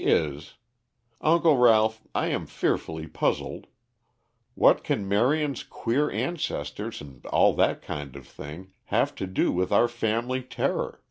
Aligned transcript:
"She 0.00 0.06
is. 0.06 0.54
Uncle 1.20 1.58
Ralph, 1.58 2.00
I 2.14 2.28
am 2.28 2.46
fearfully 2.46 3.06
puzzled. 3.06 3.66
What 4.54 4.82
can 4.82 5.06
Marion's 5.06 5.62
queer 5.62 6.10
ancestors 6.10 7.02
and 7.02 7.26
all 7.26 7.52
that 7.56 7.82
kind 7.82 8.16
of 8.16 8.26
thing 8.26 8.72
have 8.84 9.14
to 9.16 9.26
do 9.26 9.52
with 9.52 9.70
our 9.70 9.88
family 9.88 10.40
terror?" 10.42 11.04